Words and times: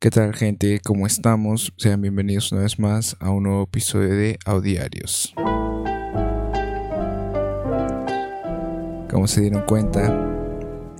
¿Qué 0.00 0.10
tal 0.10 0.32
gente? 0.32 0.78
¿Cómo 0.84 1.08
estamos? 1.08 1.72
Sean 1.76 2.00
bienvenidos 2.00 2.52
una 2.52 2.62
vez 2.62 2.78
más 2.78 3.16
a 3.18 3.30
un 3.30 3.42
nuevo 3.42 3.64
episodio 3.64 4.10
de 4.10 4.38
Audiarios. 4.44 5.34
Como 9.10 9.26
se 9.26 9.40
dieron 9.40 9.62
cuenta, 9.62 10.06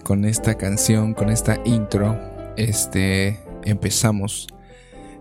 con 0.03 0.24
esta 0.24 0.58
canción, 0.58 1.14
con 1.14 1.30
esta 1.30 1.61
intro, 1.64 2.19
este, 2.56 3.38
empezamos 3.62 4.48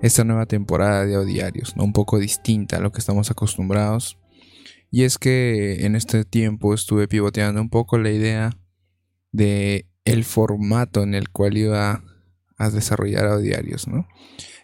esta 0.02 0.23
nueva 0.23 0.48
temporada 0.48 1.05
de 1.05 1.14
Audiarios, 1.14 1.78
¿no? 1.78 1.84
un 1.84 1.94
poco 1.94 2.18
distinta 2.18 2.78
a 2.78 2.80
lo 2.80 2.91
que 2.91 2.98
estamos 2.98 3.30
acostumbrados. 3.30 4.18
Y 4.89 5.04
es 5.04 5.20
que 5.20 5.86
en 5.86 5.96
este 5.96 6.25
tiempo 6.25 6.73
estuve 6.73 7.07
pivoteando 7.07 7.62
un 7.62 7.70
poco 7.70 8.00
la 8.00 8.09
idea 8.09 8.57
de 9.32 9.86
el 10.04 10.23
formato 10.23 11.04
en 11.04 11.14
el 11.14 11.30
cual 11.30 11.57
iba 11.57 12.06
a 12.57 12.69
desarrollar 12.69 13.39
diarios, 13.39 13.87
¿no? 13.87 14.07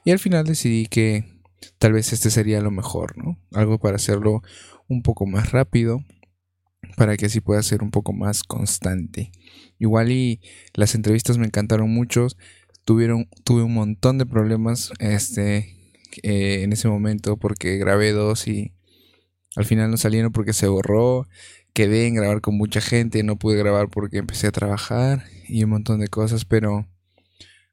Y 0.04 0.12
al 0.12 0.20
final 0.20 0.46
decidí 0.46 0.88
que 0.88 1.26
tal 1.78 1.94
vez 1.94 2.12
este 2.14 2.30
sería 2.30 2.62
lo 2.62 2.72
mejor, 2.72 3.18
¿no? 3.18 3.40
Algo 3.54 3.80
para 3.80 3.96
hacerlo 3.96 4.42
un 4.88 5.02
poco 5.02 5.26
más 5.26 5.52
rápido, 5.52 6.04
para 6.98 7.18
que 7.18 7.28
así 7.28 7.40
pueda 7.40 7.64
ser 7.64 7.84
un 7.84 7.92
poco 7.92 8.14
más 8.14 8.44
constante. 8.44 9.32
Igual 9.80 10.12
y 10.12 10.42
las 10.74 10.96
entrevistas 10.96 11.38
me 11.38 11.46
encantaron 11.46 11.90
mucho, 11.90 12.28
tuvieron, 12.86 13.30
tuve 13.44 13.64
un 13.64 13.74
montón 13.74 14.18
de 14.18 14.26
problemas 14.26 14.92
este, 15.00 15.78
eh, 16.22 16.64
en 16.64 16.74
ese 16.74 16.88
momento 16.88 17.38
porque 17.38 17.78
grabé 17.78 18.12
dos 18.12 18.48
y 18.48 18.74
al 19.56 19.66
final 19.66 19.92
no 19.92 19.98
salieron 19.98 20.32
porque 20.32 20.54
se 20.54 20.68
borró, 20.68 21.28
quedé 21.74 22.08
en 22.08 22.16
grabar 22.16 22.42
con 22.42 22.58
mucha 22.58 22.82
gente, 22.82 23.24
no 23.24 23.38
pude 23.38 23.58
grabar 23.58 23.90
porque 23.90 24.18
empecé 24.18 24.48
a 24.48 24.52
trabajar 24.52 25.24
y 25.48 25.64
un 25.64 25.72
montón 25.72 26.00
de 26.00 26.08
cosas, 26.08 26.46
pero 26.46 26.88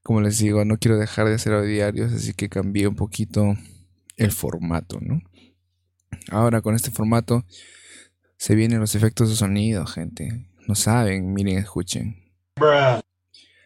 como 0.02 0.20
les 0.20 0.38
digo, 0.38 0.64
no 0.64 0.78
quiero 0.78 0.98
dejar 0.98 1.28
de 1.28 1.34
hacer 1.34 1.60
diarios, 1.62 2.12
así 2.12 2.32
que 2.34 2.48
cambié 2.48 2.88
un 2.88 2.96
poquito 2.96 3.56
el 4.16 4.32
formato, 4.32 4.98
¿no? 5.00 5.20
Ahora 6.30 6.62
con 6.62 6.74
este 6.74 6.90
formato 6.90 7.44
se 8.36 8.54
vienen 8.54 8.80
los 8.80 8.94
efectos 8.94 9.30
de 9.30 9.36
sonido, 9.36 9.86
gente. 9.86 10.46
No 10.66 10.74
saben, 10.74 11.32
miren, 11.32 11.58
escuchen. 11.58 12.16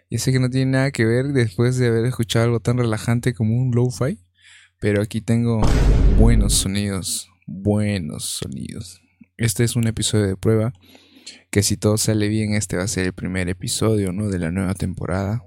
Y 0.08 0.18
sé 0.18 0.32
que 0.32 0.38
no 0.38 0.50
tiene 0.50 0.72
nada 0.72 0.90
que 0.90 1.04
ver 1.04 1.26
después 1.26 1.76
de 1.76 1.88
haber 1.88 2.04
escuchado 2.04 2.44
algo 2.44 2.60
tan 2.60 2.78
relajante 2.78 3.34
como 3.34 3.56
un 3.56 3.72
lo-fi, 3.74 4.18
pero 4.80 5.02
aquí 5.02 5.20
tengo 5.20 5.60
buenos 6.18 6.54
sonidos, 6.54 7.28
buenos 7.46 8.24
sonidos. 8.24 9.00
Este 9.36 9.64
es 9.64 9.76
un 9.76 9.86
episodio 9.86 10.26
de 10.26 10.36
prueba 10.36 10.72
que 11.50 11.62
si 11.62 11.76
todo 11.76 11.96
sale 11.96 12.28
bien 12.28 12.54
este 12.54 12.76
va 12.76 12.84
a 12.84 12.88
ser 12.88 13.06
el 13.06 13.12
primer 13.12 13.48
episodio, 13.48 14.12
¿no? 14.12 14.28
de 14.28 14.38
la 14.38 14.50
nueva 14.50 14.74
temporada. 14.74 15.44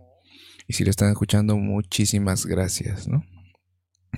Y 0.68 0.74
si 0.74 0.84
lo 0.84 0.90
están 0.90 1.10
escuchando, 1.10 1.58
muchísimas 1.58 2.46
gracias, 2.46 3.08
¿no? 3.08 3.24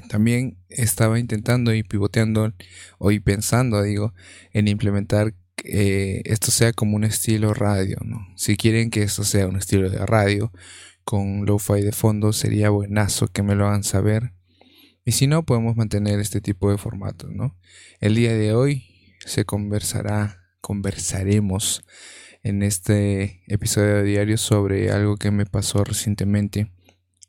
También 0.10 0.58
estaba 0.70 1.20
intentando 1.20 1.74
y 1.74 1.84
pivoteando 1.84 2.54
o 2.98 3.12
pensando, 3.24 3.82
digo, 3.84 4.14
en 4.52 4.68
implementar 4.68 5.34
esto 5.64 6.52
sea 6.52 6.74
como 6.74 6.96
un 6.96 7.04
estilo 7.04 7.54
radio, 7.54 7.98
¿no? 8.04 8.26
Si 8.36 8.56
quieren 8.56 8.90
que 8.90 9.04
esto 9.04 9.24
sea 9.24 9.48
un 9.48 9.58
estilo 9.58 9.90
de 9.90 10.06
radio 10.06 10.52
con 11.04 11.46
lo-fi 11.46 11.82
de 11.82 11.92
fondo, 11.92 12.34
sería 12.34 12.70
buenazo 12.70 13.28
que 13.28 13.44
me 13.44 13.56
lo 13.56 13.68
hagan 13.68 13.84
saber. 13.84 14.34
Y 15.06 15.14
si 15.14 15.28
no, 15.28 15.44
podemos 15.44 15.76
mantener 15.76 16.20
este 16.20 16.42
tipo 16.42 16.72
de 16.72 16.78
formatos, 16.78 17.32
¿no? 17.32 17.58
El 18.00 18.16
día 18.16 18.34
de 18.34 18.54
hoy 18.54 18.86
se 19.26 19.46
conversará, 19.46 20.40
conversaremos 20.62 21.84
en 22.44 22.64
este 22.64 23.44
episodio 23.48 24.04
diario 24.04 24.38
sobre 24.38 24.92
algo 24.92 25.18
que 25.18 25.32
me 25.32 25.46
pasó 25.46 25.84
recientemente. 25.84 26.72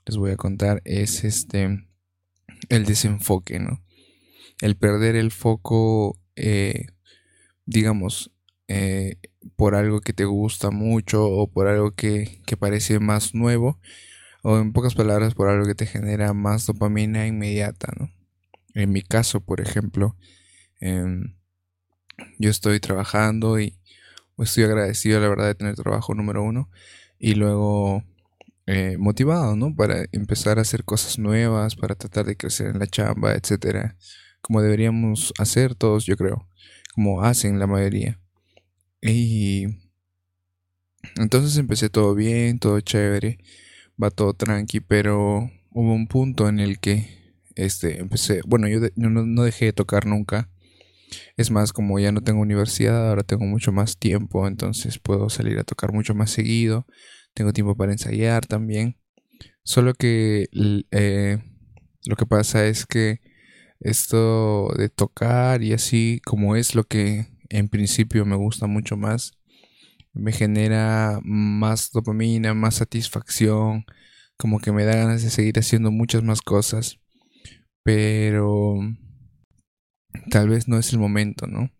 Les 0.06 0.16
voy 0.16 0.30
a 0.32 0.36
contar 0.36 0.82
es 0.84 1.24
este 1.24 1.86
el 2.68 2.84
desenfoque, 2.84 3.58
¿no? 3.58 3.82
El 4.60 4.76
perder 4.76 5.16
el 5.16 5.30
foco, 5.30 6.18
eh, 6.36 6.86
digamos, 7.64 8.32
eh, 8.68 9.18
por 9.56 9.74
algo 9.74 10.00
que 10.00 10.12
te 10.12 10.24
gusta 10.24 10.70
mucho 10.70 11.26
o 11.26 11.50
por 11.50 11.66
algo 11.66 11.92
que, 11.92 12.40
que, 12.46 12.56
parece 12.56 13.00
más 13.00 13.34
nuevo 13.34 13.80
o 14.42 14.58
en 14.58 14.72
pocas 14.72 14.94
palabras 14.94 15.34
por 15.34 15.48
algo 15.48 15.66
que 15.66 15.74
te 15.74 15.86
genera 15.86 16.34
más 16.34 16.66
dopamina 16.66 17.26
inmediata, 17.26 17.92
¿no? 17.98 18.10
En 18.74 18.92
mi 18.92 19.02
caso, 19.02 19.40
por 19.40 19.60
ejemplo, 19.60 20.16
em, 20.80 21.34
yo 22.38 22.50
estoy 22.50 22.80
trabajando 22.80 23.58
y 23.60 23.79
estoy 24.42 24.64
agradecido, 24.64 25.20
la 25.20 25.28
verdad, 25.28 25.46
de 25.46 25.54
tener 25.54 25.74
trabajo 25.74 26.14
número 26.14 26.42
uno. 26.42 26.70
Y 27.18 27.34
luego 27.34 28.02
eh, 28.66 28.96
motivado, 28.98 29.56
¿no? 29.56 29.74
Para 29.74 30.04
empezar 30.12 30.58
a 30.58 30.62
hacer 30.62 30.84
cosas 30.84 31.18
nuevas, 31.18 31.76
para 31.76 31.94
tratar 31.94 32.26
de 32.26 32.36
crecer 32.36 32.68
en 32.68 32.78
la 32.78 32.86
chamba, 32.86 33.34
etcétera. 33.34 33.96
Como 34.40 34.62
deberíamos 34.62 35.32
hacer 35.38 35.74
todos, 35.74 36.06
yo 36.06 36.16
creo. 36.16 36.46
Como 36.94 37.22
hacen 37.22 37.58
la 37.58 37.66
mayoría. 37.66 38.20
Y 39.02 39.66
entonces 41.16 41.56
empecé 41.56 41.88
todo 41.88 42.14
bien, 42.14 42.58
todo 42.58 42.80
chévere, 42.80 43.38
va 44.02 44.10
todo 44.10 44.34
tranqui, 44.34 44.80
pero 44.80 45.50
hubo 45.70 45.94
un 45.94 46.06
punto 46.06 46.48
en 46.48 46.60
el 46.60 46.78
que 46.80 47.08
este 47.56 48.00
empecé, 48.00 48.42
bueno, 48.46 48.68
yo 48.68 48.80
no 48.96 49.42
dejé 49.42 49.66
de 49.66 49.72
tocar 49.72 50.06
nunca 50.06 50.48
es 51.36 51.50
más, 51.50 51.72
como 51.72 51.98
ya 51.98 52.12
no 52.12 52.22
tengo 52.22 52.40
universidad, 52.40 53.08
ahora 53.08 53.22
tengo 53.22 53.44
mucho 53.44 53.72
más 53.72 53.98
tiempo, 53.98 54.46
entonces 54.46 54.98
puedo 54.98 55.28
salir 55.30 55.58
a 55.58 55.64
tocar 55.64 55.92
mucho 55.92 56.14
más 56.14 56.30
seguido. 56.30 56.86
Tengo 57.34 57.52
tiempo 57.52 57.76
para 57.76 57.92
ensayar 57.92 58.46
también. 58.46 58.96
Solo 59.62 59.94
que 59.94 60.48
eh, 60.90 61.38
lo 62.06 62.16
que 62.16 62.26
pasa 62.26 62.66
es 62.66 62.86
que 62.86 63.20
esto 63.80 64.72
de 64.76 64.88
tocar 64.88 65.62
y 65.62 65.72
así, 65.72 66.20
como 66.24 66.56
es 66.56 66.74
lo 66.74 66.84
que 66.84 67.26
en 67.48 67.68
principio 67.68 68.24
me 68.26 68.36
gusta 68.36 68.66
mucho 68.66 68.96
más, 68.96 69.32
me 70.12 70.32
genera 70.32 71.20
más 71.22 71.90
dopamina, 71.92 72.54
más 72.54 72.76
satisfacción, 72.76 73.84
como 74.36 74.58
que 74.60 74.72
me 74.72 74.84
da 74.84 74.96
ganas 74.96 75.22
de 75.22 75.30
seguir 75.30 75.58
haciendo 75.58 75.90
muchas 75.90 76.22
más 76.22 76.42
cosas. 76.42 76.98
Pero 77.82 78.76
tal 80.30 80.48
vez 80.48 80.68
no 80.68 80.78
es 80.78 80.92
el 80.92 80.98
momento, 80.98 81.46
¿no? 81.46 81.70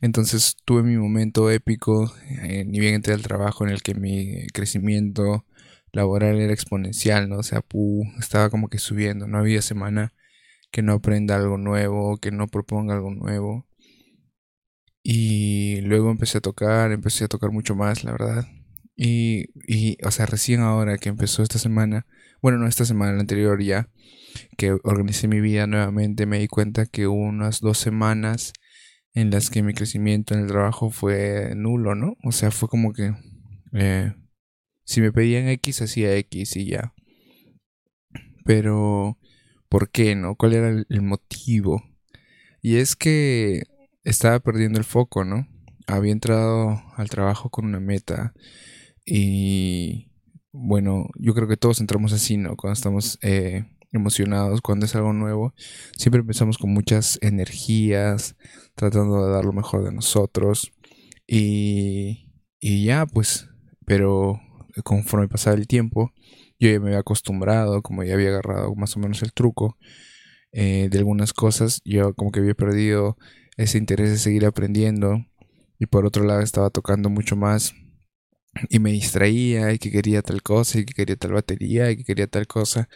Entonces 0.00 0.56
tuve 0.64 0.82
mi 0.82 0.96
momento 0.96 1.50
épico, 1.50 2.12
eh, 2.42 2.64
ni 2.66 2.80
bien 2.80 2.94
entré 2.94 3.14
al 3.14 3.22
trabajo 3.22 3.64
en 3.64 3.70
el 3.70 3.82
que 3.82 3.94
mi 3.94 4.46
crecimiento 4.48 5.46
laboral 5.92 6.40
era 6.40 6.52
exponencial, 6.52 7.28
¿no? 7.28 7.38
O 7.38 7.42
sea, 7.42 7.64
estaba 8.18 8.50
como 8.50 8.68
que 8.68 8.78
subiendo, 8.78 9.26
no 9.26 9.38
había 9.38 9.62
semana 9.62 10.12
que 10.70 10.82
no 10.82 10.94
aprenda 10.94 11.36
algo 11.36 11.58
nuevo, 11.58 12.18
que 12.18 12.30
no 12.30 12.46
proponga 12.48 12.94
algo 12.94 13.10
nuevo. 13.10 13.66
Y 15.02 15.80
luego 15.82 16.10
empecé 16.10 16.38
a 16.38 16.40
tocar, 16.42 16.92
empecé 16.92 17.24
a 17.24 17.28
tocar 17.28 17.50
mucho 17.50 17.74
más, 17.74 18.04
la 18.04 18.12
verdad. 18.12 18.46
Y, 18.96 19.46
y, 19.66 19.96
o 20.04 20.10
sea, 20.10 20.26
recién 20.26 20.60
ahora 20.60 20.98
que 20.98 21.08
empezó 21.08 21.42
esta 21.42 21.58
semana, 21.58 22.06
bueno, 22.42 22.58
no 22.58 22.66
esta 22.66 22.84
semana, 22.84 23.12
la 23.12 23.20
anterior 23.20 23.62
ya, 23.62 23.88
que 24.56 24.72
organicé 24.82 25.28
mi 25.28 25.40
vida 25.40 25.66
nuevamente, 25.66 26.26
me 26.26 26.38
di 26.38 26.48
cuenta 26.48 26.86
que 26.86 27.06
hubo 27.06 27.20
unas 27.20 27.60
dos 27.60 27.78
semanas 27.78 28.52
en 29.14 29.30
las 29.30 29.50
que 29.50 29.62
mi 29.62 29.74
crecimiento 29.74 30.34
en 30.34 30.40
el 30.40 30.46
trabajo 30.46 30.90
fue 30.90 31.54
nulo, 31.56 31.94
¿no? 31.94 32.16
O 32.24 32.32
sea, 32.32 32.50
fue 32.50 32.68
como 32.68 32.92
que 32.92 33.12
eh, 33.72 34.14
si 34.84 35.00
me 35.00 35.12
pedían 35.12 35.48
X, 35.48 35.82
hacía 35.82 36.16
X 36.16 36.56
y 36.56 36.66
ya. 36.66 36.94
Pero, 38.44 39.18
¿por 39.68 39.90
qué, 39.90 40.14
no? 40.14 40.36
¿Cuál 40.36 40.54
era 40.54 40.68
el 40.68 41.02
motivo? 41.02 41.82
Y 42.62 42.76
es 42.76 42.96
que 42.96 43.64
estaba 44.04 44.40
perdiendo 44.40 44.78
el 44.78 44.84
foco, 44.84 45.24
¿no? 45.24 45.46
Había 45.86 46.12
entrado 46.12 46.82
al 46.96 47.08
trabajo 47.08 47.50
con 47.50 47.64
una 47.66 47.80
meta 47.80 48.32
y, 49.04 50.09
bueno, 50.52 51.08
yo 51.16 51.34
creo 51.34 51.48
que 51.48 51.56
todos 51.56 51.80
entramos 51.80 52.12
así, 52.12 52.36
¿no? 52.36 52.56
Cuando 52.56 52.74
estamos... 52.74 53.18
Eh, 53.22 53.64
emocionados 53.92 54.60
cuando 54.60 54.86
es 54.86 54.94
algo 54.94 55.12
nuevo. 55.12 55.54
Siempre 55.96 56.20
empezamos 56.20 56.58
con 56.58 56.72
muchas 56.72 57.18
energías, 57.22 58.36
tratando 58.74 59.26
de 59.26 59.32
dar 59.32 59.44
lo 59.44 59.52
mejor 59.52 59.84
de 59.84 59.92
nosotros. 59.92 60.72
Y, 61.26 62.28
y 62.60 62.84
ya, 62.84 63.06
pues, 63.06 63.48
pero 63.86 64.40
conforme 64.84 65.28
pasaba 65.28 65.56
el 65.56 65.66
tiempo, 65.66 66.12
yo 66.58 66.70
ya 66.70 66.80
me 66.80 66.88
había 66.88 67.00
acostumbrado, 67.00 67.82
como 67.82 68.04
ya 68.04 68.14
había 68.14 68.30
agarrado 68.30 68.74
más 68.74 68.96
o 68.96 69.00
menos 69.00 69.22
el 69.22 69.32
truco 69.32 69.76
eh, 70.52 70.88
de 70.90 70.98
algunas 70.98 71.32
cosas, 71.32 71.80
yo 71.84 72.14
como 72.14 72.32
que 72.32 72.40
había 72.40 72.54
perdido 72.54 73.16
ese 73.56 73.78
interés 73.78 74.10
de 74.10 74.18
seguir 74.18 74.46
aprendiendo. 74.46 75.24
Y 75.78 75.86
por 75.86 76.04
otro 76.04 76.24
lado 76.24 76.40
estaba 76.40 76.68
tocando 76.68 77.08
mucho 77.08 77.36
más 77.36 77.74
y 78.68 78.78
me 78.78 78.92
distraía 78.92 79.72
y 79.72 79.78
que 79.78 79.90
quería 79.90 80.22
tal 80.22 80.42
cosa 80.42 80.80
y 80.80 80.84
que 80.84 80.94
quería 80.94 81.16
tal 81.16 81.32
batería 81.32 81.90
y 81.90 81.96
que 81.96 82.04
quería 82.04 82.26
tal 82.26 82.46
cosa. 82.46 82.88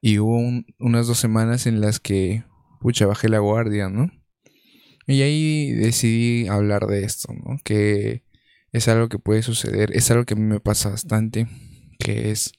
Y 0.00 0.18
hubo 0.18 0.38
unas 0.78 1.06
dos 1.06 1.18
semanas 1.18 1.66
en 1.66 1.80
las 1.80 2.00
que, 2.00 2.44
pucha, 2.80 3.06
bajé 3.06 3.28
la 3.28 3.38
guardia, 3.38 3.88
¿no? 3.88 4.10
Y 5.06 5.22
ahí 5.22 5.72
decidí 5.72 6.48
hablar 6.48 6.86
de 6.86 7.04
esto, 7.04 7.32
¿no? 7.32 7.58
Que 7.64 8.24
es 8.72 8.88
algo 8.88 9.08
que 9.08 9.18
puede 9.18 9.42
suceder, 9.42 9.90
es 9.94 10.10
algo 10.10 10.24
que 10.24 10.34
a 10.34 10.36
mí 10.36 10.44
me 10.44 10.60
pasa 10.60 10.90
bastante, 10.90 11.48
que 11.98 12.30
es 12.30 12.52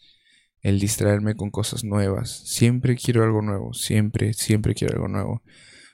el 0.62 0.80
distraerme 0.80 1.36
con 1.36 1.50
cosas 1.50 1.84
nuevas. 1.84 2.44
Siempre 2.46 2.96
quiero 2.96 3.24
algo 3.24 3.42
nuevo, 3.42 3.74
siempre, 3.74 4.34
siempre 4.34 4.76
quiero 4.76 4.96
algo 4.96 5.08
nuevo. 5.08 5.42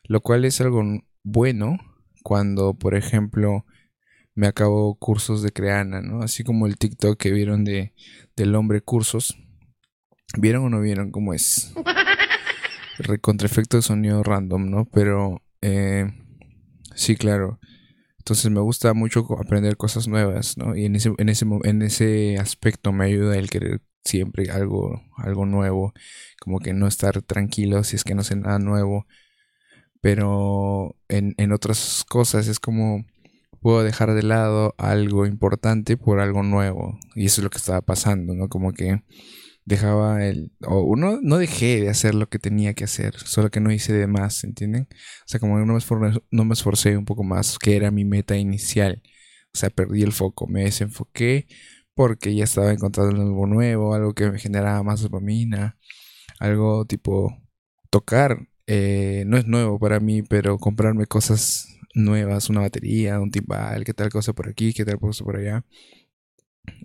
Lo 0.03 0.21
cual 0.21 0.45
es 0.45 0.59
algo 0.59 0.83
bueno 1.23 1.77
cuando, 2.23 2.73
por 2.73 2.95
ejemplo, 2.95 3.65
me 4.37 4.45
acabo 4.45 4.93
cursos 4.99 5.41
de 5.41 5.51
Creana, 5.51 5.99
¿no? 5.99 6.21
Así 6.21 6.43
como 6.43 6.67
el 6.67 6.77
TikTok 6.77 7.17
que 7.17 7.31
vieron 7.31 7.65
de, 7.65 7.95
del 8.35 8.53
hombre 8.53 8.81
cursos. 8.81 9.35
¿Vieron 10.37 10.65
o 10.65 10.69
no 10.69 10.79
vieron 10.79 11.09
cómo 11.09 11.33
es? 11.33 11.73
Contra 13.21 13.47
efecto 13.47 13.77
de 13.77 13.81
sonido 13.81 14.21
random, 14.21 14.69
¿no? 14.69 14.85
Pero 14.85 15.41
eh, 15.61 16.05
sí, 16.93 17.15
claro. 17.15 17.59
Entonces 18.19 18.51
me 18.51 18.59
gusta 18.59 18.93
mucho 18.93 19.25
aprender 19.39 19.75
cosas 19.75 20.07
nuevas, 20.07 20.55
¿no? 20.55 20.75
Y 20.75 20.85
en 20.85 20.95
ese, 20.95 21.13
en 21.17 21.29
ese, 21.29 21.45
en 21.63 21.81
ese 21.81 22.37
aspecto 22.37 22.91
me 22.91 23.05
ayuda 23.05 23.37
el 23.37 23.49
querer 23.49 23.81
siempre 24.05 24.51
algo, 24.51 25.01
algo 25.15 25.47
nuevo, 25.47 25.93
como 26.39 26.59
que 26.59 26.73
no 26.73 26.85
estar 26.85 27.23
tranquilo 27.23 27.83
si 27.83 27.95
es 27.95 28.03
que 28.03 28.13
no 28.13 28.23
sé 28.23 28.35
nada 28.35 28.59
nuevo. 28.59 29.07
Pero 29.99 30.95
en, 31.07 31.33
en 31.39 31.53
otras 31.53 32.05
cosas 32.07 32.47
es 32.47 32.59
como 32.59 33.03
puedo 33.61 33.83
dejar 33.83 34.13
de 34.13 34.23
lado 34.23 34.75
algo 34.77 35.25
importante 35.25 35.97
por 35.97 36.19
algo 36.19 36.43
nuevo. 36.43 36.99
Y 37.15 37.25
eso 37.25 37.41
es 37.41 37.43
lo 37.43 37.49
que 37.49 37.57
estaba 37.57 37.81
pasando, 37.81 38.33
¿no? 38.35 38.49
Como 38.49 38.73
que 38.73 39.03
dejaba 39.65 40.25
el... 40.25 40.51
O 40.65 40.95
no, 40.95 41.19
no 41.21 41.37
dejé 41.37 41.81
de 41.81 41.89
hacer 41.89 42.15
lo 42.15 42.29
que 42.29 42.39
tenía 42.39 42.73
que 42.73 42.85
hacer, 42.85 43.17
solo 43.17 43.51
que 43.51 43.59
no 43.59 43.71
hice 43.71 43.93
de 43.93 44.07
más, 44.07 44.43
¿entienden? 44.43 44.87
O 44.91 45.27
sea, 45.27 45.39
como 45.39 45.59
no 45.59 45.73
me, 45.73 45.77
esforcé, 45.77 46.21
no 46.31 46.45
me 46.45 46.53
esforcé 46.53 46.97
un 46.97 47.05
poco 47.05 47.23
más, 47.23 47.59
que 47.59 47.75
era 47.75 47.91
mi 47.91 48.05
meta 48.05 48.37
inicial. 48.37 49.03
O 49.53 49.57
sea, 49.57 49.69
perdí 49.69 50.03
el 50.03 50.13
foco, 50.13 50.47
me 50.47 50.63
desenfoqué 50.63 51.47
porque 51.93 52.35
ya 52.35 52.43
estaba 52.43 52.71
encontrando 52.71 53.21
algo 53.21 53.47
nuevo, 53.47 53.95
algo 53.95 54.13
que 54.13 54.29
me 54.29 54.39
generaba 54.39 54.83
más 54.83 55.01
dopamina, 55.01 55.77
algo 56.39 56.85
tipo 56.85 57.35
tocar. 57.89 58.47
Eh, 58.67 59.23
no 59.27 59.37
es 59.37 59.47
nuevo 59.47 59.79
para 59.79 59.99
mí, 59.99 60.21
pero 60.21 60.57
comprarme 60.59 61.07
cosas 61.07 61.76
nuevas, 61.97 62.49
una 62.49 62.61
batería, 62.61 63.19
un 63.19 63.31
timbal, 63.31 63.83
qué 63.83 63.93
tal 63.93 64.09
cosa 64.09 64.33
por 64.33 64.49
aquí, 64.49 64.73
qué 64.73 64.85
tal 64.85 64.99
cosa 64.99 65.23
por 65.23 65.37
allá. 65.37 65.65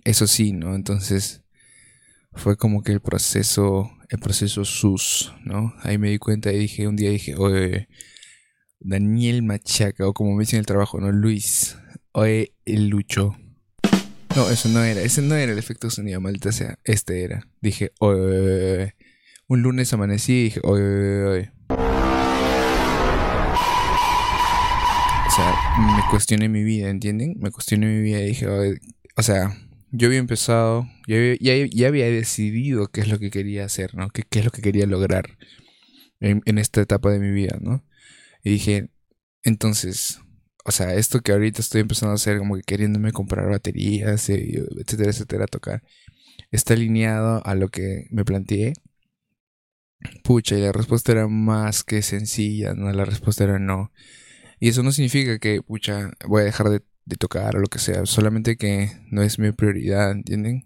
Eso 0.03 0.27
sí, 0.27 0.53
¿no? 0.53 0.75
Entonces 0.75 1.43
fue 2.33 2.57
como 2.57 2.83
que 2.83 2.91
el 2.91 3.01
proceso, 3.01 3.91
el 4.09 4.19
proceso 4.19 4.65
sus, 4.65 5.33
¿no? 5.45 5.73
Ahí 5.81 5.97
me 5.97 6.09
di 6.09 6.17
cuenta 6.17 6.51
y 6.51 6.59
dije, 6.59 6.87
un 6.87 6.95
día 6.95 7.09
dije, 7.09 7.35
oye, 7.35 7.87
Daniel 8.79 9.43
Machaca, 9.43 10.07
o 10.07 10.13
como 10.13 10.35
me 10.35 10.41
dicen 10.41 10.57
en 10.57 10.61
el 10.61 10.65
trabajo, 10.65 10.99
¿no? 10.99 11.11
Luis, 11.11 11.77
oye, 12.11 12.53
el 12.65 12.87
Lucho. 12.89 13.37
No, 14.35 14.49
eso 14.49 14.67
no 14.69 14.83
era, 14.83 15.01
ese 15.01 15.21
no 15.21 15.35
era 15.35 15.51
el 15.51 15.59
efecto 15.59 15.89
sonido, 15.91 16.19
maldita 16.19 16.51
sea, 16.51 16.79
este 16.83 17.23
era. 17.23 17.47
Dije, 17.61 17.91
oye, 17.99 18.95
un 19.47 19.61
lunes 19.61 19.93
amanecí 19.93 20.33
y 20.33 20.43
dije, 20.45 20.59
oye, 20.63 21.23
oye, 21.25 21.51
O 21.69 22.02
sea, 25.35 25.55
me 25.79 26.03
cuestioné 26.11 26.47
mi 26.47 26.63
vida, 26.63 26.89
¿entienden? 26.89 27.35
Me 27.39 27.49
cuestioné 27.49 27.87
mi 27.87 28.01
vida 28.03 28.21
y 28.21 28.27
dije, 28.27 28.47
o 28.47 29.23
sea, 29.23 29.57
yo 29.91 30.07
había 30.07 30.19
empezado, 30.19 30.87
ya 31.07 31.87
había, 31.87 32.05
decidido 32.05 32.87
qué 32.89 33.01
es 33.01 33.07
lo 33.07 33.17
que 33.17 33.31
quería 33.31 33.65
hacer, 33.65 33.95
¿no? 33.95 34.09
Qué, 34.09 34.25
es 34.29 34.45
lo 34.45 34.51
que 34.51 34.61
quería 34.61 34.85
lograr 34.85 35.37
en, 36.19 36.57
esta 36.59 36.81
etapa 36.81 37.09
de 37.09 37.19
mi 37.19 37.31
vida, 37.31 37.57
¿no? 37.61 37.83
Y 38.43 38.51
dije, 38.51 38.89
entonces, 39.41 40.19
o 40.65 40.71
sea, 40.71 40.93
esto 40.93 41.21
que 41.21 41.31
ahorita 41.31 41.61
estoy 41.61 41.81
empezando 41.81 42.11
a 42.11 42.15
hacer, 42.15 42.37
como 42.37 42.55
que 42.55 42.61
queriéndome 42.61 43.11
comprar 43.11 43.49
baterías, 43.49 44.29
eh, 44.29 44.63
etcétera, 44.77 45.09
etcétera, 45.09 45.47
tocar, 45.47 45.83
está 46.51 46.75
alineado 46.75 47.43
a 47.43 47.55
lo 47.55 47.69
que 47.69 48.05
me 48.11 48.23
planteé. 48.23 48.73
Pucha, 50.23 50.57
y 50.57 50.61
la 50.61 50.71
respuesta 50.71 51.11
era 51.11 51.27
más 51.27 51.83
que 51.83 52.03
sencilla, 52.03 52.73
¿no? 52.75 52.91
La 52.91 53.05
respuesta 53.05 53.45
era 53.45 53.57
no. 53.57 53.91
Y 54.63 54.69
eso 54.69 54.81
no 54.81 54.93
significa 54.93 55.39
que, 55.39 55.61
pucha, 55.61 56.11
voy 56.25 56.43
a 56.43 56.45
dejar 56.45 56.69
de 56.69 57.15
tocar 57.17 57.57
o 57.57 57.59
lo 57.59 57.67
que 57.67 57.79
sea, 57.79 58.05
solamente 58.05 58.55
que 58.55 58.91
no 59.11 59.21
es 59.21 59.37
mi 59.37 59.51
prioridad, 59.51 60.11
¿entienden? 60.11 60.63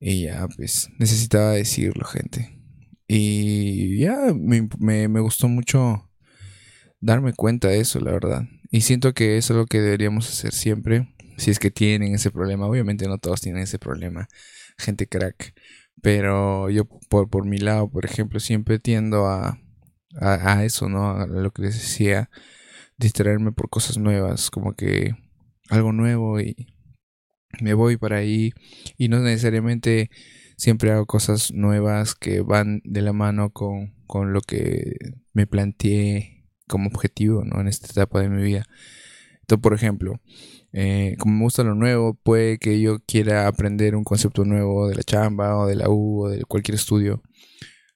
Y 0.00 0.22
ya, 0.22 0.48
pues 0.48 0.88
necesitaba 0.98 1.50
decirlo, 1.50 2.06
gente. 2.06 2.58
Y 3.06 3.98
ya 3.98 4.32
me, 4.34 4.70
me, 4.78 5.20
gustó 5.20 5.48
mucho 5.48 6.10
darme 6.98 7.34
cuenta 7.34 7.68
de 7.68 7.80
eso, 7.80 8.00
la 8.00 8.12
verdad. 8.12 8.44
Y 8.70 8.80
siento 8.80 9.12
que 9.12 9.36
eso 9.36 9.52
es 9.52 9.58
lo 9.58 9.66
que 9.66 9.82
deberíamos 9.82 10.30
hacer 10.30 10.54
siempre. 10.54 11.14
Si 11.36 11.50
es 11.50 11.58
que 11.58 11.70
tienen 11.70 12.14
ese 12.14 12.30
problema. 12.30 12.66
Obviamente 12.66 13.06
no 13.06 13.18
todos 13.18 13.42
tienen 13.42 13.64
ese 13.64 13.78
problema. 13.78 14.28
Gente 14.78 15.06
crack. 15.06 15.52
Pero 16.00 16.70
yo 16.70 16.86
por, 16.86 17.28
por 17.28 17.44
mi 17.44 17.58
lado, 17.58 17.90
por 17.90 18.06
ejemplo, 18.06 18.40
siempre 18.40 18.78
tiendo 18.78 19.26
a, 19.26 19.60
a 20.18 20.64
eso, 20.64 20.88
¿no? 20.88 21.10
A 21.18 21.26
lo 21.26 21.50
que 21.50 21.60
les 21.60 21.74
decía 21.74 22.30
distraerme 23.02 23.52
por 23.52 23.68
cosas 23.68 23.98
nuevas, 23.98 24.50
como 24.50 24.74
que 24.74 25.14
algo 25.68 25.92
nuevo 25.92 26.40
y 26.40 26.68
me 27.60 27.74
voy 27.74 27.96
para 27.96 28.18
ahí 28.18 28.52
y 28.96 29.08
no 29.08 29.20
necesariamente 29.20 30.10
siempre 30.56 30.92
hago 30.92 31.06
cosas 31.06 31.52
nuevas 31.52 32.14
que 32.14 32.40
van 32.40 32.80
de 32.84 33.02
la 33.02 33.12
mano 33.12 33.50
con, 33.50 33.94
con 34.06 34.32
lo 34.32 34.40
que 34.40 34.96
me 35.32 35.46
planteé 35.46 36.46
como 36.68 36.88
objetivo 36.88 37.44
¿no? 37.44 37.60
en 37.60 37.68
esta 37.68 37.88
etapa 37.88 38.20
de 38.20 38.28
mi 38.28 38.42
vida. 38.42 38.64
Entonces, 39.40 39.62
por 39.62 39.74
ejemplo, 39.74 40.20
eh, 40.72 41.16
como 41.18 41.34
me 41.34 41.42
gusta 41.44 41.64
lo 41.64 41.74
nuevo, 41.74 42.14
puede 42.14 42.58
que 42.58 42.80
yo 42.80 43.00
quiera 43.00 43.48
aprender 43.48 43.96
un 43.96 44.04
concepto 44.04 44.44
nuevo 44.44 44.88
de 44.88 44.94
la 44.94 45.02
chamba 45.02 45.58
o 45.58 45.66
de 45.66 45.76
la 45.76 45.90
U 45.90 46.24
o 46.24 46.28
de 46.28 46.44
cualquier 46.44 46.76
estudio. 46.76 47.22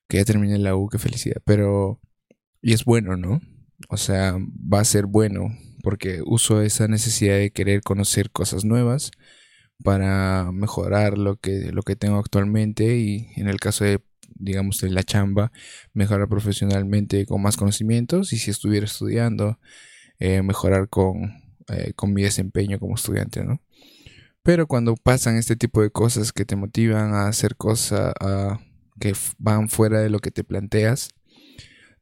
Que 0.08 0.18
ya 0.18 0.24
terminé 0.24 0.58
la 0.58 0.76
U, 0.76 0.88
qué 0.88 0.98
felicidad. 0.98 1.40
Pero, 1.44 2.00
y 2.60 2.72
es 2.74 2.84
bueno, 2.84 3.16
¿no? 3.16 3.40
O 3.88 3.96
sea, 3.96 4.36
va 4.38 4.80
a 4.80 4.84
ser 4.84 5.06
bueno 5.06 5.56
porque 5.82 6.20
uso 6.26 6.62
esa 6.62 6.88
necesidad 6.88 7.36
de 7.36 7.52
querer 7.52 7.82
conocer 7.82 8.30
cosas 8.30 8.64
nuevas 8.64 9.12
para 9.84 10.50
mejorar 10.52 11.18
lo 11.18 11.36
que, 11.36 11.70
lo 11.72 11.82
que 11.82 11.96
tengo 11.96 12.18
actualmente 12.18 12.96
y 12.96 13.28
en 13.36 13.48
el 13.48 13.60
caso 13.60 13.84
de 13.84 14.02
digamos 14.34 14.80
de 14.80 14.90
la 14.90 15.02
chamba 15.04 15.52
mejorar 15.92 16.28
profesionalmente 16.28 17.24
con 17.26 17.40
más 17.40 17.56
conocimientos 17.56 18.32
y 18.32 18.38
si 18.38 18.50
estuviera 18.50 18.86
estudiando 18.86 19.58
eh, 20.18 20.42
mejorar 20.42 20.88
con, 20.88 21.34
eh, 21.68 21.92
con 21.94 22.12
mi 22.12 22.22
desempeño 22.22 22.78
como 22.78 22.96
estudiante 22.96 23.44
¿no? 23.44 23.62
pero 24.42 24.66
cuando 24.66 24.94
pasan 24.96 25.36
este 25.36 25.56
tipo 25.56 25.82
de 25.82 25.90
cosas 25.90 26.32
que 26.32 26.44
te 26.44 26.56
motivan 26.56 27.14
a 27.14 27.28
hacer 27.28 27.56
cosas 27.56 28.12
que 28.98 29.14
van 29.38 29.68
fuera 29.68 30.00
de 30.00 30.10
lo 30.10 30.18
que 30.18 30.30
te 30.30 30.44
planteas 30.44 31.10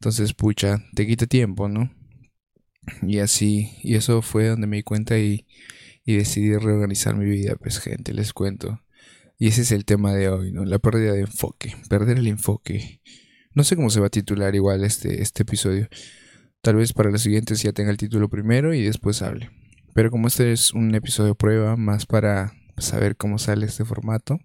entonces, 0.04 0.34
pucha, 0.34 0.84
te 0.94 1.06
quita 1.06 1.26
tiempo, 1.26 1.66
¿no? 1.66 1.90
Y 3.00 3.20
así, 3.20 3.70
y 3.82 3.94
eso 3.94 4.20
fue 4.20 4.48
donde 4.48 4.66
me 4.66 4.76
di 4.76 4.82
cuenta 4.82 5.18
y, 5.18 5.46
y 6.04 6.16
decidí 6.16 6.54
reorganizar 6.58 7.16
mi 7.16 7.24
vida, 7.24 7.56
pues 7.56 7.78
gente, 7.78 8.12
les 8.12 8.34
cuento. 8.34 8.82
Y 9.38 9.48
ese 9.48 9.62
es 9.62 9.72
el 9.72 9.86
tema 9.86 10.12
de 10.12 10.28
hoy, 10.28 10.52
¿no? 10.52 10.66
La 10.66 10.78
pérdida 10.78 11.14
de 11.14 11.20
enfoque, 11.20 11.74
perder 11.88 12.18
el 12.18 12.26
enfoque. 12.26 13.00
No 13.54 13.64
sé 13.64 13.76
cómo 13.76 13.88
se 13.88 13.98
va 13.98 14.08
a 14.08 14.10
titular 14.10 14.54
igual 14.54 14.84
este, 14.84 15.22
este 15.22 15.44
episodio. 15.44 15.88
Tal 16.60 16.76
vez 16.76 16.92
para 16.92 17.10
los 17.10 17.22
siguientes 17.22 17.62
ya 17.62 17.72
tenga 17.72 17.90
el 17.90 17.96
título 17.96 18.28
primero 18.28 18.74
y 18.74 18.82
después 18.82 19.22
hable. 19.22 19.48
Pero 19.94 20.10
como 20.10 20.28
este 20.28 20.52
es 20.52 20.74
un 20.74 20.94
episodio 20.94 21.34
prueba, 21.34 21.78
más 21.78 22.04
para 22.04 22.52
saber 22.76 23.16
cómo 23.16 23.38
sale 23.38 23.64
este 23.64 23.86
formato, 23.86 24.38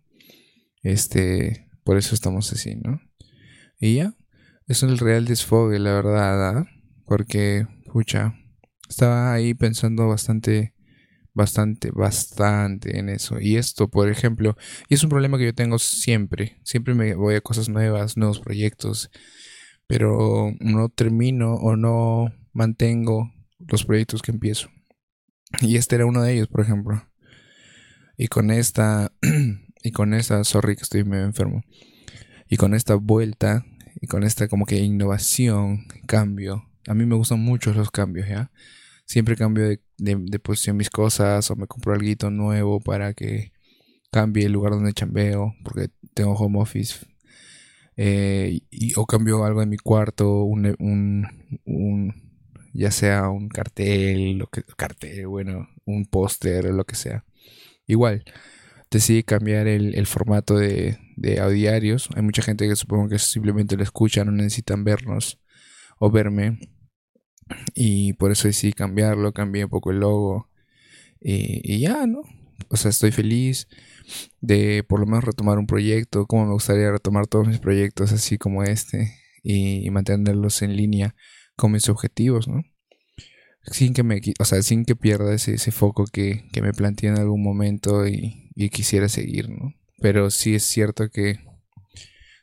este, 0.84 1.68
por 1.84 1.98
eso 1.98 2.16
estamos 2.16 2.50
así, 2.54 2.76
¿no? 2.78 3.02
Y 3.78 3.96
ya, 3.96 4.16
es 4.70 4.84
el 4.84 5.00
real 5.00 5.26
desfogue, 5.26 5.80
la 5.80 5.94
verdad, 5.94 6.58
¿ah? 6.58 6.68
porque, 7.06 7.66
pucha, 7.92 8.36
estaba 8.88 9.34
ahí 9.34 9.56
pensando 9.56 10.08
bastante, 10.08 10.76
bastante, 11.34 11.90
bastante 11.90 13.00
en 13.00 13.10
eso. 13.10 13.40
Y 13.42 13.58
esto, 13.58 13.90
por 13.90 14.10
ejemplo, 14.10 14.56
y 14.88 14.94
es 14.94 15.04
un 15.04 15.10
problema 15.10 15.40
que 15.40 15.46
yo 15.46 15.56
tengo 15.56 15.80
siempre, 15.80 16.60
siempre 16.64 16.94
me 16.94 17.16
voy 17.16 17.34
a 17.34 17.42
cosas 17.42 17.68
nuevas, 17.68 18.16
nuevos 18.16 18.40
proyectos, 18.40 19.10
pero 19.88 20.54
no 20.60 20.90
termino 20.90 21.56
o 21.56 21.76
no 21.76 22.32
mantengo 22.54 23.34
los 23.58 23.86
proyectos 23.86 24.22
que 24.22 24.32
empiezo. 24.32 24.70
Y 25.62 25.78
este 25.78 25.96
era 25.96 26.06
uno 26.06 26.22
de 26.22 26.34
ellos, 26.34 26.48
por 26.48 26.62
ejemplo. 26.62 27.10
Y 28.20 28.28
con 28.28 28.52
esta, 28.52 29.12
y 29.84 29.92
con 29.92 30.14
esta, 30.14 30.44
sorry 30.44 30.76
que 30.76 30.84
estoy 30.84 31.04
medio 31.06 31.26
enfermo. 31.26 31.64
Y 32.48 32.58
con 32.58 32.76
esta 32.76 32.94
vuelta 32.94 33.66
y 34.02 34.08
con 34.08 34.24
esta 34.24 34.48
como 34.48 34.66
que 34.66 34.78
innovación, 34.78 35.86
cambio. 36.08 36.66
A 36.88 36.94
mí 36.94 37.06
me 37.06 37.16
gustan 37.16 37.40
mucho 37.40 37.74
los 37.74 37.92
cambios, 37.92 38.28
¿ya? 38.28 38.52
Siempre 39.06 39.36
cambio 39.36 39.68
de, 39.68 39.82
de, 39.98 40.40
posición 40.40 40.78
mis 40.78 40.90
cosas 40.90 41.50
o 41.52 41.56
me 41.56 41.68
compro 41.68 41.94
algo 41.94 42.30
nuevo 42.30 42.80
para 42.80 43.14
que 43.14 43.52
cambie 44.12 44.46
el 44.46 44.52
lugar 44.54 44.74
donde 44.74 44.94
chambeo 44.94 45.56
porque 45.64 45.90
tengo 46.14 46.34
home 46.34 46.60
office. 46.60 47.06
Eh, 47.98 48.62
o 48.96 49.06
cambio 49.06 49.44
algo 49.44 49.62
en 49.62 49.70
mi 49.70 49.78
cuarto, 49.78 50.44
un, 50.44 50.76
un, 50.80 51.28
un 51.66 52.14
ya 52.74 52.92
sea 52.92 53.30
un 53.30 53.50
cartel, 53.50 54.38
lo 54.38 54.48
que, 54.48 54.64
cartel, 54.78 55.28
bueno, 55.28 55.68
un 55.86 56.06
póster, 56.06 56.66
lo 56.66 56.86
que 56.86 56.96
sea. 56.96 57.26
Igual, 57.88 58.24
decidí 58.92 59.24
cambiar 59.24 59.68
el 59.68 60.06
formato 60.06 60.56
de, 60.58 60.98
de 61.20 61.40
audiarios. 61.40 62.10
Hay 62.16 62.22
mucha 62.22 62.42
gente 62.42 62.68
que 62.68 62.76
supongo 62.76 63.10
que 63.10 63.20
simplemente 63.20 63.76
lo 63.76 63.84
escucha, 63.84 64.24
no 64.24 64.32
necesitan 64.32 64.84
vernos 64.84 65.40
o 66.00 66.10
verme. 66.10 66.60
Y 67.76 68.14
por 68.14 68.32
eso 68.32 68.48
decidí 68.48 68.74
cambiarlo, 68.74 69.34
cambié 69.34 69.66
un 69.66 69.70
poco 69.70 69.92
el 69.92 70.00
logo. 70.00 70.50
Y, 71.20 71.80
ya, 71.80 72.06
¿no? 72.08 72.22
O 72.70 72.78
sea, 72.78 72.90
estoy 72.90 73.12
feliz 73.12 73.68
de 74.42 74.84
por 74.88 75.00
lo 75.00 75.06
menos 75.06 75.24
retomar 75.24 75.58
un 75.60 75.68
proyecto, 75.68 76.26
como 76.26 76.46
me 76.46 76.54
gustaría 76.54 76.92
retomar 76.92 77.28
todos 77.28 77.48
mis 77.48 77.60
proyectos 77.60 78.12
así 78.12 78.38
como 78.38 78.64
este 78.64 79.14
y, 79.44 79.90
mantenerlos 79.92 80.62
en 80.62 80.76
línea 80.76 81.16
con 81.56 81.72
mis 81.72 81.90
objetivos, 81.90 82.48
¿no? 82.48 82.64
Sin 83.64 83.94
que 83.94 84.04
me, 84.04 84.22
o 84.40 84.46
sea, 84.46 84.62
sin 84.64 84.86
que 84.86 84.96
pierda 84.96 85.34
ese, 85.34 85.56
ese 85.56 85.72
foco 85.72 86.06
que, 86.06 86.48
que, 86.54 86.62
me 86.62 86.74
planteé 86.74 87.10
en 87.10 87.20
algún 87.20 87.44
momento 87.44 88.08
y, 88.08 88.50
y 88.56 88.70
quisiera 88.70 89.10
seguir, 89.10 89.50
¿no? 89.50 89.74
Pero 90.02 90.30
sí 90.30 90.56
es 90.56 90.64
cierto 90.64 91.10
que, 91.10 91.40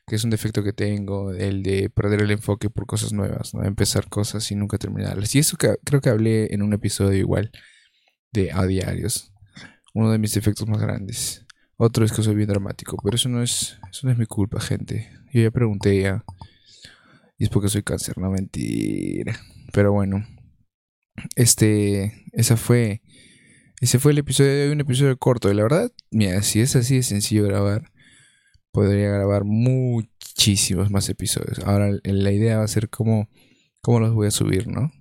que 0.05 0.15
es 0.15 0.23
un 0.23 0.29
defecto 0.29 0.63
que 0.63 0.73
tengo, 0.73 1.31
el 1.33 1.63
de 1.63 1.89
perder 1.89 2.21
el 2.21 2.31
enfoque 2.31 2.69
por 2.69 2.85
cosas 2.85 3.13
nuevas, 3.13 3.53
¿no? 3.53 3.63
Empezar 3.63 4.09
cosas 4.09 4.51
y 4.51 4.55
nunca 4.55 4.77
terminarlas. 4.77 5.33
Y 5.35 5.39
eso 5.39 5.57
que, 5.57 5.75
creo 5.83 6.01
que 6.01 6.09
hablé 6.09 6.53
en 6.53 6.61
un 6.61 6.73
episodio 6.73 7.17
igual 7.17 7.51
de 8.31 8.51
a 8.51 8.65
diarios. 8.65 9.33
Uno 9.93 10.11
de 10.11 10.19
mis 10.19 10.33
defectos 10.33 10.67
más 10.67 10.79
grandes. 10.79 11.45
Otro 11.77 12.05
es 12.05 12.11
que 12.11 12.23
soy 12.23 12.35
bien 12.35 12.49
dramático, 12.49 12.97
pero 13.03 13.15
eso 13.15 13.29
no 13.29 13.41
es, 13.41 13.79
eso 13.89 14.07
no 14.07 14.11
es 14.11 14.17
mi 14.17 14.25
culpa, 14.25 14.59
gente. 14.59 15.11
Yo 15.31 15.41
ya 15.41 15.51
pregunté 15.51 16.01
ya. 16.01 16.23
Y 17.37 17.43
es 17.43 17.49
porque 17.49 17.69
soy 17.69 17.83
cáncer, 17.83 18.17
no 18.17 18.31
mentira. 18.31 19.39
Pero 19.73 19.91
bueno. 19.91 20.25
Este, 21.35 22.25
esa 22.33 22.57
fue 22.57 23.01
ese 23.79 23.99
fue 23.99 24.11
el 24.11 24.17
episodio 24.17 24.51
de 24.51 24.65
hoy, 24.65 24.71
un 24.71 24.81
episodio 24.81 25.17
corto. 25.17 25.51
Y 25.51 25.53
la 25.53 25.63
verdad, 25.63 25.91
mira, 26.09 26.41
si 26.41 26.61
es 26.61 26.75
así 26.75 26.95
de 26.95 27.03
sencillo 27.03 27.43
grabar, 27.43 27.91
podría 28.71 29.09
grabar 29.09 29.43
muchísimos 29.43 30.89
más 30.89 31.09
episodios. 31.09 31.59
Ahora 31.59 31.91
la 32.03 32.31
idea 32.31 32.57
va 32.57 32.63
a 32.63 32.67
ser 32.67 32.89
cómo, 32.89 33.29
cómo 33.81 33.99
los 33.99 34.13
voy 34.13 34.27
a 34.27 34.31
subir, 34.31 34.67
¿no? 34.67 34.91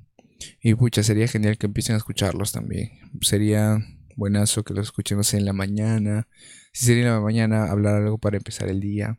Y 0.62 0.75
pucha, 0.75 1.02
sería 1.02 1.26
genial 1.28 1.56
que 1.56 1.66
empiecen 1.66 1.95
a 1.95 1.99
escucharlos 1.99 2.52
también. 2.52 2.90
Sería 3.23 3.78
buenazo 4.16 4.62
que 4.64 4.75
los 4.75 4.87
escuchemos 4.87 5.33
en 5.35 5.45
la 5.45 5.52
mañana. 5.52 6.28
Si 6.73 6.87
sería 6.87 7.04
en 7.04 7.11
la 7.11 7.21
mañana, 7.21 7.71
hablar 7.71 7.97
algo 7.97 8.18
para 8.18 8.37
empezar 8.37 8.68
el 8.68 8.80
día, 8.80 9.18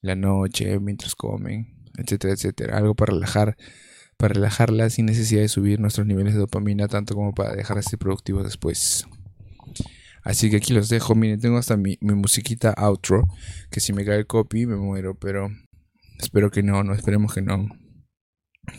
la 0.00 0.14
noche, 0.14 0.78
mientras 0.80 1.14
comen, 1.14 1.84
etcétera, 1.98 2.32
etcétera. 2.32 2.78
Algo 2.78 2.94
para 2.94 3.12
relajar 3.12 3.56
para 4.16 4.34
relajarla 4.34 4.90
sin 4.90 5.06
necesidad 5.06 5.42
de 5.42 5.48
subir 5.48 5.80
nuestros 5.80 6.06
niveles 6.06 6.34
de 6.34 6.40
dopamina 6.40 6.88
tanto 6.88 7.14
como 7.14 7.34
para 7.34 7.54
dejar 7.54 7.76
de 7.76 7.82
ser 7.82 7.98
productivos 7.98 8.44
después. 8.44 9.06
Así 10.24 10.50
que 10.50 10.56
aquí 10.56 10.72
los 10.72 10.88
dejo. 10.88 11.14
Miren, 11.14 11.40
tengo 11.40 11.58
hasta 11.58 11.76
mi, 11.76 11.98
musiquita 12.00 12.72
outro. 12.76 13.28
Que 13.70 13.80
si 13.80 13.92
me 13.92 14.04
cae 14.04 14.18
el 14.18 14.26
copy 14.26 14.66
me 14.66 14.76
muero. 14.76 15.14
Pero 15.18 15.50
espero 16.18 16.50
que 16.50 16.62
no, 16.62 16.82
no 16.82 16.94
esperemos 16.94 17.34
que 17.34 17.42
no. 17.42 17.68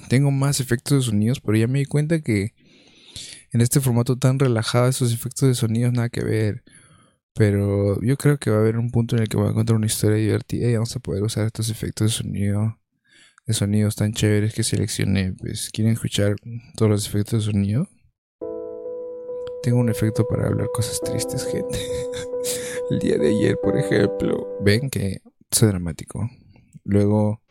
Tengo 0.09 0.31
más 0.31 0.59
efectos 0.59 0.97
de 0.97 1.11
sonidos, 1.11 1.39
pero 1.39 1.57
ya 1.57 1.67
me 1.67 1.79
di 1.79 1.85
cuenta 1.85 2.19
que 2.19 2.55
en 3.51 3.61
este 3.61 3.79
formato 3.79 4.17
tan 4.17 4.39
relajado 4.39 4.87
esos 4.87 5.13
efectos 5.13 5.47
de 5.47 5.53
sonidos 5.53 5.93
nada 5.93 6.09
que 6.09 6.23
ver. 6.23 6.63
Pero 7.35 8.01
yo 8.01 8.17
creo 8.17 8.39
que 8.39 8.49
va 8.49 8.57
a 8.57 8.59
haber 8.61 8.77
un 8.77 8.89
punto 8.89 9.15
en 9.15 9.21
el 9.21 9.29
que 9.29 9.37
voy 9.37 9.47
a 9.47 9.51
encontrar 9.51 9.77
una 9.77 9.85
historia 9.85 10.17
divertida 10.17 10.67
y 10.69 10.73
vamos 10.73 10.95
a 10.95 10.99
poder 10.99 11.21
usar 11.21 11.45
estos 11.45 11.69
efectos 11.69 12.07
de 12.07 12.13
sonido 12.23 12.79
de 13.45 13.53
sonidos 13.53 13.95
tan 13.95 14.13
chéveres 14.13 14.53
que 14.53 14.63
seleccioné. 14.63 15.33
Pues, 15.33 15.69
¿quieren 15.71 15.93
escuchar 15.93 16.35
todos 16.75 16.91
los 16.91 17.07
efectos 17.07 17.45
de 17.45 17.51
sonido? 17.51 17.87
Tengo 19.63 19.79
un 19.79 19.89
efecto 19.89 20.27
para 20.27 20.47
hablar 20.47 20.67
cosas 20.73 20.99
tristes, 21.01 21.45
gente. 21.45 21.79
El 22.91 22.99
día 22.99 23.17
de 23.17 23.29
ayer, 23.29 23.57
por 23.61 23.77
ejemplo, 23.77 24.47
ven 24.61 24.89
que 24.89 25.21
soy 25.51 25.69
dramático. 25.69 26.29
Luego 26.83 27.41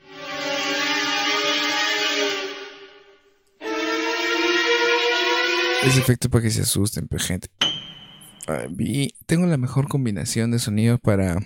Ese 5.85 6.01
efecto 6.01 6.31
para 6.31 6.43
que 6.43 6.51
se 6.51 6.63
asusten, 6.63 7.09
pues, 7.09 7.25
gente. 7.25 7.49
tengo 9.27 9.47
la 9.47 9.59
mejor 9.59 9.87
combinación 9.87 10.51
de 10.51 10.59
sonidos 10.59 10.99
para, 10.99 11.37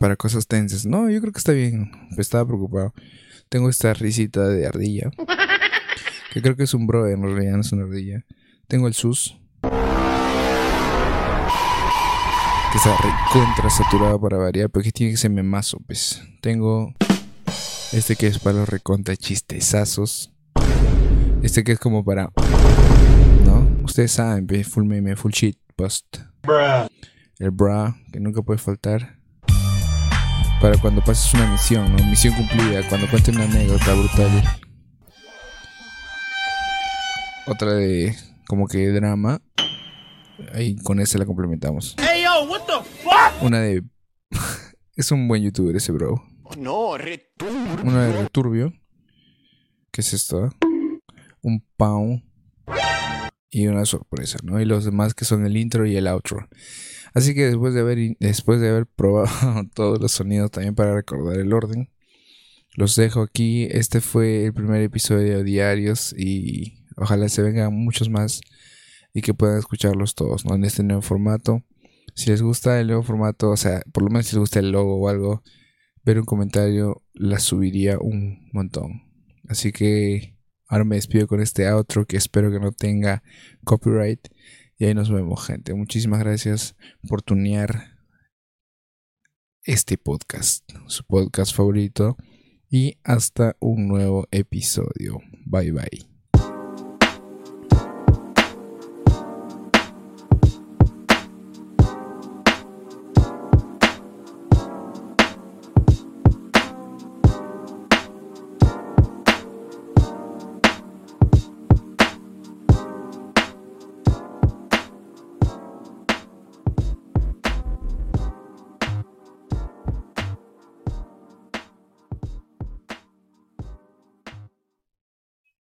para 0.00 0.16
cosas 0.16 0.48
tensas. 0.48 0.84
No, 0.84 1.08
yo 1.08 1.20
creo 1.20 1.32
que 1.32 1.38
está 1.38 1.52
bien. 1.52 1.92
estaba 2.18 2.44
preocupado. 2.44 2.92
Tengo 3.52 3.68
esta 3.68 3.92
risita 3.92 4.48
de 4.48 4.66
ardilla. 4.66 5.10
Que 6.32 6.40
creo 6.40 6.56
que 6.56 6.62
es 6.62 6.72
un 6.72 6.86
bro, 6.86 7.06
en 7.06 7.20
realidad 7.22 7.56
no 7.56 7.60
es 7.60 7.70
una 7.70 7.82
ardilla. 7.82 8.24
Tengo 8.66 8.88
el 8.88 8.94
sus. 8.94 9.38
Que 12.70 12.78
está 12.78 12.96
recontra 12.96 13.68
saturado 13.68 14.18
para 14.18 14.38
variar, 14.38 14.70
porque 14.70 14.90
tiene 14.90 15.12
que 15.12 15.18
ser 15.18 15.32
memazo, 15.32 15.80
pues. 15.86 16.22
Tengo 16.40 16.94
este 17.92 18.16
que 18.16 18.28
es 18.28 18.38
para 18.38 18.56
los 18.56 18.70
recontra 18.70 19.18
chistezazos. 19.18 20.32
Este 21.42 21.62
que 21.62 21.72
es 21.72 21.78
como 21.78 22.02
para. 22.06 22.30
¿No? 23.44 23.68
Ustedes 23.84 24.12
saben, 24.12 24.48
full 24.64 24.86
meme, 24.86 25.14
full 25.14 25.32
shit, 25.32 25.58
post. 25.76 26.06
El 27.38 27.50
bra, 27.50 27.98
que 28.14 28.18
nunca 28.18 28.40
puede 28.40 28.58
faltar 28.58 29.21
para 30.62 30.78
cuando 30.78 31.02
pases 31.02 31.34
una 31.34 31.50
misión, 31.50 31.90
¿no? 31.90 32.04
Misión 32.04 32.34
cumplida, 32.34 32.88
cuando 32.88 33.10
cuentes 33.10 33.34
una 33.34 33.44
anécdota 33.46 33.94
brutal. 33.94 34.60
Otra 37.48 37.74
de 37.74 38.16
como 38.46 38.68
que 38.68 38.86
drama. 38.90 39.42
Ahí 40.54 40.76
con 40.76 41.00
ese 41.00 41.18
la 41.18 41.26
complementamos. 41.26 41.96
Una 43.40 43.58
de 43.58 43.82
es 44.96 45.10
un 45.10 45.26
buen 45.26 45.42
youtuber 45.42 45.74
ese 45.74 45.90
bro. 45.90 46.22
no, 46.56 46.96
returbio. 46.96 47.82
Una 47.82 48.06
de 48.06 48.22
returbio. 48.22 48.72
¿Qué 49.90 50.00
es 50.00 50.14
esto? 50.14 50.48
Un 51.42 51.66
pound 51.76 52.22
y 53.50 53.66
una 53.66 53.84
sorpresa, 53.84 54.38
¿no? 54.44 54.60
Y 54.60 54.64
los 54.64 54.84
demás 54.84 55.12
que 55.12 55.24
son 55.24 55.44
el 55.44 55.56
intro 55.56 55.86
y 55.86 55.96
el 55.96 56.06
outro. 56.06 56.48
Así 57.14 57.34
que 57.34 57.46
después 57.46 57.74
de 57.74 57.80
haber, 57.80 58.16
después 58.20 58.60
de 58.60 58.70
haber 58.70 58.86
probado 58.86 59.64
todos 59.74 60.00
los 60.00 60.12
sonidos 60.12 60.50
también 60.50 60.74
para 60.74 60.94
recordar 60.94 61.38
el 61.38 61.52
orden, 61.52 61.90
los 62.74 62.96
dejo 62.96 63.22
aquí. 63.22 63.68
Este 63.70 64.00
fue 64.00 64.46
el 64.46 64.54
primer 64.54 64.82
episodio 64.82 65.38
de 65.38 65.44
Diarios 65.44 66.14
y 66.16 66.84
ojalá 66.96 67.28
se 67.28 67.42
vengan 67.42 67.74
muchos 67.74 68.08
más 68.08 68.40
y 69.14 69.20
que 69.20 69.34
puedan 69.34 69.58
escucharlos 69.58 70.14
todos. 70.14 70.44
En 70.46 70.64
este 70.64 70.82
nuevo 70.82 71.02
formato. 71.02 71.62
Si 72.14 72.30
les 72.30 72.42
gusta 72.42 72.78
el 72.78 72.88
nuevo 72.88 73.02
formato, 73.02 73.50
o 73.50 73.56
sea, 73.56 73.82
por 73.90 74.02
lo 74.02 74.10
menos 74.10 74.26
si 74.26 74.36
les 74.36 74.40
gusta 74.40 74.58
el 74.58 74.70
logo 74.70 74.96
o 74.96 75.08
algo, 75.08 75.42
ver 76.04 76.18
un 76.18 76.26
comentario 76.26 77.02
la 77.14 77.38
subiría 77.38 77.98
un 77.98 78.50
montón. 78.52 79.02
Así 79.48 79.72
que 79.72 80.36
ahora 80.68 80.84
me 80.84 80.96
despido 80.96 81.26
con 81.26 81.40
este 81.40 81.68
outro 81.68 82.06
que 82.06 82.16
espero 82.16 82.50
que 82.50 82.60
no 82.60 82.72
tenga 82.72 83.22
copyright. 83.64 84.28
Y 84.78 84.86
ahí 84.86 84.94
nos 84.94 85.10
vemos, 85.10 85.44
gente. 85.46 85.74
Muchísimas 85.74 86.20
gracias 86.20 86.76
por 87.08 87.22
tunear 87.22 87.98
este 89.64 89.96
podcast, 89.96 90.68
su 90.86 91.04
podcast 91.04 91.54
favorito. 91.54 92.16
Y 92.68 92.98
hasta 93.04 93.56
un 93.60 93.86
nuevo 93.86 94.26
episodio. 94.30 95.20
Bye 95.44 95.72
bye. 95.72 96.11